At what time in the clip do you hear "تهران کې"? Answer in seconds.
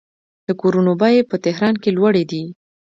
1.45-1.89